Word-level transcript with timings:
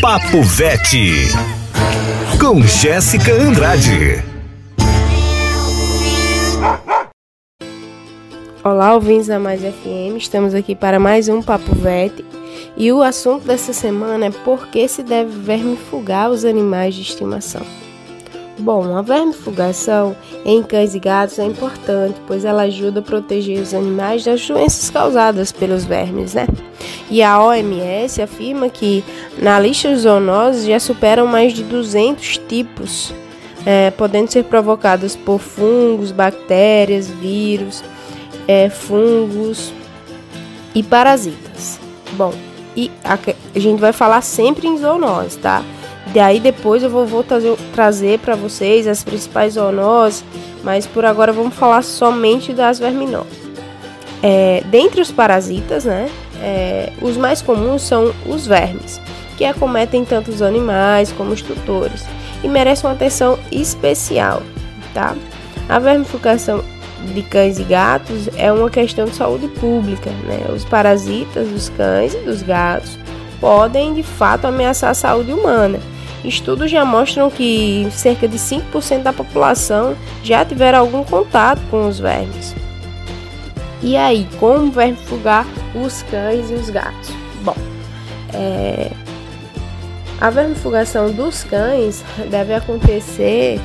Papo 0.00 0.40
Vete 0.42 1.28
com 2.40 2.62
Jéssica 2.62 3.32
Andrade. 3.32 4.22
Olá, 8.62 8.94
ouvintes 8.94 9.26
da 9.26 9.40
Mais 9.40 9.60
FM, 9.60 10.16
estamos 10.16 10.54
aqui 10.54 10.76
para 10.76 11.00
mais 11.00 11.28
um 11.28 11.42
Papo 11.42 11.74
Vete 11.74 12.24
e 12.76 12.92
o 12.92 13.02
assunto 13.02 13.46
dessa 13.46 13.72
semana 13.72 14.26
é 14.26 14.30
por 14.30 14.68
que 14.68 14.86
se 14.86 15.02
deve 15.02 15.32
vermifugar 15.40 16.30
os 16.30 16.44
animais 16.44 16.94
de 16.94 17.02
estimação. 17.02 17.66
Bom, 18.58 18.96
a 18.96 19.02
vermifugação 19.02 20.16
em 20.44 20.62
cães 20.64 20.92
e 20.92 20.98
gatos 20.98 21.38
é 21.38 21.44
importante, 21.44 22.20
pois 22.26 22.44
ela 22.44 22.62
ajuda 22.62 22.98
a 22.98 23.02
proteger 23.02 23.60
os 23.60 23.72
animais 23.72 24.24
das 24.24 24.44
doenças 24.44 24.90
causadas 24.90 25.52
pelos 25.52 25.84
vermes, 25.84 26.34
né? 26.34 26.48
E 27.08 27.22
a 27.22 27.40
OMS 27.40 28.20
afirma 28.20 28.68
que 28.68 29.04
na 29.40 29.60
lista 29.60 29.88
de 29.90 30.00
zoonoses 30.00 30.66
já 30.66 30.80
superam 30.80 31.26
mais 31.26 31.52
de 31.52 31.62
200 31.62 32.38
tipos, 32.48 33.14
é, 33.64 33.92
podendo 33.92 34.30
ser 34.30 34.42
provocados 34.44 35.14
por 35.14 35.38
fungos, 35.38 36.10
bactérias, 36.10 37.08
vírus, 37.08 37.84
é, 38.48 38.68
fungos 38.68 39.72
e 40.74 40.82
parasitas. 40.82 41.78
Bom, 42.14 42.34
e 42.76 42.90
a, 43.04 43.14
a 43.54 43.58
gente 43.58 43.78
vai 43.78 43.92
falar 43.92 44.20
sempre 44.20 44.66
em 44.66 44.76
zoonoses, 44.76 45.36
tá? 45.36 45.62
Daí 46.12 46.40
depois 46.40 46.82
eu 46.82 46.88
vou, 46.88 47.06
vou 47.06 47.22
trazer, 47.22 47.56
trazer 47.74 48.18
para 48.18 48.34
vocês 48.34 48.86
as 48.86 49.04
principais 49.04 49.54
zoonoses, 49.54 50.24
mas 50.64 50.86
por 50.86 51.04
agora 51.04 51.32
vamos 51.32 51.54
falar 51.54 51.82
somente 51.82 52.52
das 52.52 52.78
verminoses. 52.78 53.48
É, 54.22 54.62
dentre 54.70 55.00
os 55.00 55.10
parasitas, 55.10 55.84
né, 55.84 56.08
é, 56.40 56.92
os 57.00 57.16
mais 57.16 57.42
comuns 57.42 57.82
são 57.82 58.12
os 58.26 58.46
vermes, 58.46 59.00
que 59.36 59.44
acometem 59.44 60.04
tanto 60.04 60.30
os 60.30 60.42
animais 60.42 61.12
como 61.12 61.32
os 61.32 61.42
tutores 61.42 62.04
e 62.42 62.48
merecem 62.48 62.88
uma 62.88 62.96
atenção 62.96 63.38
especial, 63.52 64.42
tá? 64.94 65.14
A 65.68 65.78
vermificação 65.78 66.64
de 67.14 67.22
cães 67.22 67.58
e 67.58 67.64
gatos 67.64 68.28
é 68.36 68.50
uma 68.50 68.70
questão 68.70 69.04
de 69.04 69.14
saúde 69.14 69.46
pública, 69.48 70.10
né? 70.24 70.52
Os 70.52 70.64
parasitas 70.64 71.46
dos 71.48 71.68
cães 71.68 72.14
e 72.14 72.18
dos 72.18 72.42
gatos 72.42 72.98
podem 73.40 73.94
de 73.94 74.02
fato 74.02 74.46
ameaçar 74.46 74.90
a 74.90 74.94
saúde 74.94 75.32
humana 75.32 75.78
Estudos 76.24 76.70
já 76.70 76.84
mostram 76.84 77.30
que 77.30 77.86
cerca 77.92 78.26
de 78.26 78.38
5% 78.38 79.02
da 79.02 79.12
população 79.12 79.96
já 80.22 80.44
tiveram 80.44 80.80
algum 80.80 81.04
contato 81.04 81.60
com 81.70 81.88
os 81.88 81.98
vermes. 81.98 82.54
E 83.82 83.96
aí, 83.96 84.26
como 84.40 84.70
vermifugar 84.70 85.46
os 85.74 86.02
cães 86.02 86.50
e 86.50 86.54
os 86.54 86.68
gatos? 86.68 87.10
Bom, 87.42 87.54
é, 88.34 88.90
a 90.20 90.30
vermifugação 90.30 91.12
dos 91.12 91.44
cães 91.44 92.04
deve 92.28 92.52
acontecer 92.52 93.60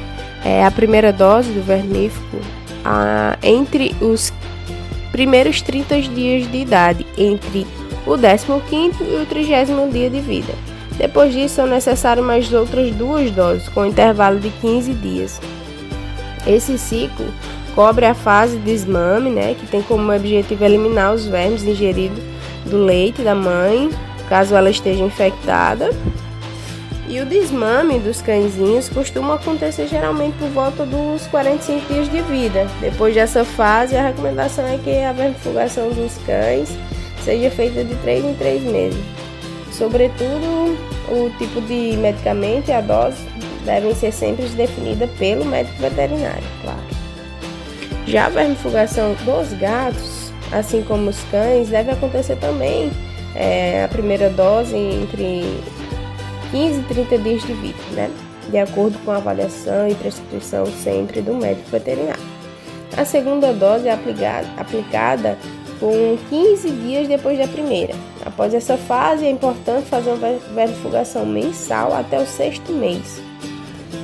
é, 0.46 0.64
a 0.64 0.70
primeira 0.70 1.12
dose 1.12 1.52
do 1.52 1.64
vermífugo 1.64 2.40
a, 2.86 3.38
entre 3.42 3.96
os 4.00 4.32
primeiros 5.12 5.62
30 5.62 6.02
dias 6.02 6.52
de 6.52 6.58
idade, 6.58 7.06
entre 7.18 7.66
o 8.06 8.12
15º 8.12 8.96
e 9.02 9.22
o 9.22 9.26
30 9.26 9.88
dia 9.92 10.10
de 10.10 10.20
vida. 10.20 10.54
Depois 10.98 11.34
disso, 11.34 11.56
são 11.56 11.68
necessárias 11.68 12.26
mais 12.26 12.52
outras 12.54 12.92
duas 12.92 13.32
doses, 13.32 13.68
com 13.70 13.86
intervalo 13.86 14.40
de 14.40 14.50
15 14.50 14.94
dias. 14.94 15.42
Esse 16.46 16.78
ciclo 16.78 17.26
cobre 17.74 18.06
a 18.06 18.14
fase 18.14 18.58
de 18.58 18.64
desmame, 18.64 19.30
né, 19.30 19.56
que 19.60 19.66
tem 19.66 19.82
como 19.82 20.14
objetivo 20.14 20.64
eliminar 20.64 21.14
os 21.14 21.26
vermes 21.26 21.64
ingeridos 21.64 22.22
do 22.66 22.78
leite 22.78 23.22
da 23.22 23.34
mãe, 23.34 23.90
caso 24.30 24.56
ela 24.56 24.70
esteja 24.70 25.04
infectada. 25.04 25.90
E 27.08 27.20
o 27.20 27.26
desmame 27.26 28.00
dos 28.00 28.22
cãezinhos 28.22 28.90
costuma 28.90 29.36
acontecer 29.36 29.88
geralmente 29.88 30.36
por 30.38 30.48
volta 30.50 30.86
dos 30.86 31.28
45 31.28 31.94
dias 31.94 32.10
de 32.10 32.22
vida. 32.22 32.68
Depois 32.80 33.14
dessa 33.14 33.44
fase, 33.44 33.96
a 33.96 34.08
recomendação 34.08 34.66
é 34.66 34.78
que 34.78 35.04
a 35.04 35.12
vermifugação 35.12 35.90
dos 35.90 36.18
cães 36.26 36.70
seja 37.24 37.52
feita 37.52 37.84
de 37.84 37.94
3 37.96 38.26
em 38.26 38.34
3 38.36 38.64
meses. 38.64 39.23
Sobretudo, 39.74 40.78
o 41.10 41.30
tipo 41.38 41.60
de 41.62 41.98
medicamento 41.98 42.70
e 42.70 42.72
a 42.72 42.82
dose 42.82 43.26
devem 43.66 43.94
ser 43.96 44.12
sempre 44.12 44.46
definidas 44.50 45.10
pelo 45.18 45.44
médico 45.46 45.82
veterinário, 45.82 46.44
claro. 46.62 46.80
Já 48.06 48.28
a 48.28 48.30
vermifugação 48.30 49.16
dos 49.26 49.54
gatos, 49.60 50.32
assim 50.52 50.84
como 50.84 51.10
os 51.10 51.20
cães, 51.32 51.70
deve 51.70 51.92
acontecer 51.92 52.36
também 52.36 52.92
é, 53.36 53.86
a 53.86 53.88
primeira 53.88 54.30
dose 54.30 54.76
entre 54.76 55.44
15 56.52 56.80
e 56.80 56.84
30 56.84 57.18
dias 57.18 57.42
de 57.42 57.54
vida, 57.54 57.80
né? 57.94 58.12
De 58.50 58.58
acordo 58.58 59.00
com 59.00 59.12
a 59.12 59.18
avaliação 59.18 59.88
e 59.88 59.96
prescrição 59.96 60.66
sempre 60.66 61.22
do 61.22 61.34
médico 61.34 61.70
veterinário. 61.72 62.22
A 62.96 63.06
segunda 63.06 63.52
dose 63.54 63.88
é 63.88 63.94
aplicada, 63.94 64.48
aplicada 64.58 65.38
com 65.80 66.18
15 66.30 66.70
dias 66.70 67.08
depois 67.08 67.40
da 67.40 67.48
primeira. 67.48 67.96
Após 68.34 68.52
essa 68.52 68.78
fase, 68.78 69.26
é 69.26 69.30
importante 69.30 69.86
fazer 69.86 70.10
uma 70.10 70.28
vermifugação 70.56 71.24
mensal 71.24 71.94
até 71.94 72.20
o 72.20 72.26
sexto 72.26 72.74
mês. 72.74 73.22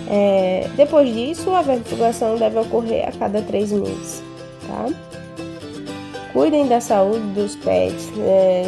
É, 0.08 0.68
depois 0.76 1.12
disso, 1.12 1.52
a 1.52 1.64
vermifugação 1.64 2.36
deve 2.38 2.60
ocorrer 2.60 3.10
a 3.10 3.12
cada 3.12 3.42
três 3.42 3.72
meses. 3.72 4.22
Tá? 4.68 4.86
Cuidem 6.32 6.68
da 6.68 6.80
saúde 6.80 7.26
dos 7.30 7.56
pets 7.56 8.12
né, 8.12 8.66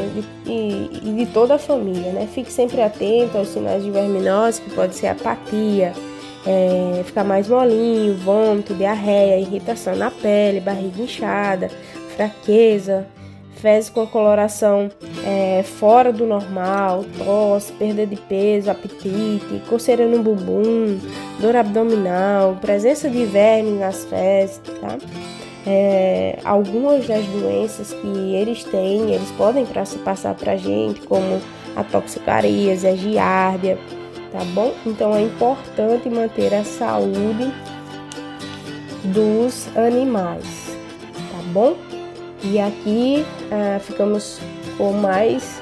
e, 0.48 0.90
e, 1.04 1.14
de 1.14 1.26
toda 1.28 1.56
a 1.56 1.60
família. 1.60 2.12
Né? 2.12 2.28
Fique 2.34 2.52
sempre 2.52 2.82
atento 2.82 3.38
aos 3.38 3.50
sinais 3.50 3.84
de 3.84 3.92
verminose, 3.92 4.62
que 4.62 4.72
pode 4.72 4.96
ser 4.96 5.08
apatia, 5.08 5.94
é, 6.44 7.04
ficar 7.06 7.24
mais 7.24 7.48
molinho, 7.48 8.16
vômito, 8.16 8.74
diarreia, 8.74 9.40
irritação 9.40 9.96
na 9.96 10.10
pele, 10.10 10.60
barriga 10.60 11.04
inchada, 11.04 11.70
fraqueza, 12.16 13.06
fezes 13.62 13.90
com 13.92 14.08
coloração 14.08 14.90
é, 15.24 15.64
fora 15.64 16.12
do 16.12 16.26
normal, 16.26 17.06
tosse, 17.18 17.72
perda 17.74 18.06
de 18.08 18.16
peso, 18.16 18.72
apetite, 18.72 19.62
coceira 19.70 20.06
no 20.08 20.24
bumbum, 20.24 21.00
dor 21.40 21.56
abdominal, 21.56 22.58
presença 22.60 23.08
de 23.08 23.24
vermes 23.26 23.80
nas 23.80 24.04
fezes, 24.06 24.60
tá? 24.82 24.98
É, 25.66 26.40
algumas 26.44 27.08
das 27.08 27.24
doenças 27.28 27.94
que 27.94 28.36
eles 28.36 28.64
têm, 28.64 29.14
eles 29.14 29.30
podem 29.38 29.64
passar 30.04 30.34
para 30.34 30.54
a 30.54 30.58
gente, 30.58 31.02
como 31.02 31.40
a 31.76 31.84
toxicaríase, 31.84 32.88
a 32.88 32.96
giardia, 32.96 33.78
tá 34.32 34.44
bom? 34.56 34.74
Então 34.88 35.16
é 35.16 35.22
importante 35.22 36.10
manter 36.10 36.52
a 36.56 36.64
saúde 36.64 37.54
dos 39.04 39.68
animais, 39.78 40.76
tá 41.14 41.44
bom? 41.54 41.91
E 42.44 42.60
aqui 42.60 43.26
uh, 43.52 43.80
ficamos 43.80 44.40
com 44.78 44.94
mais 44.94 45.62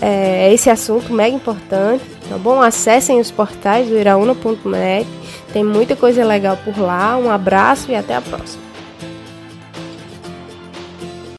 é, 0.00 0.52
esse 0.52 0.70
assunto 0.70 1.12
mega 1.12 1.34
importante, 1.34 2.04
tá 2.28 2.38
bom? 2.38 2.60
Acessem 2.60 3.20
os 3.20 3.30
portais 3.30 3.88
do 3.88 3.98
iraúna.net, 3.98 5.06
tem 5.52 5.62
muita 5.62 5.94
coisa 5.94 6.24
legal 6.24 6.56
por 6.64 6.78
lá. 6.78 7.16
Um 7.16 7.30
abraço 7.30 7.90
e 7.90 7.94
até 7.94 8.14
a 8.14 8.20
próxima. 8.20 8.69